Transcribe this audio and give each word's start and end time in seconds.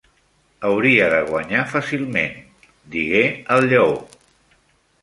"Hauria 0.69 1.09
de 1.15 1.19
guanyar 1.27 1.61
fàcilment", 1.75 2.35
digué 2.97 3.23
el 3.59 3.71
Lleó. 3.75 3.97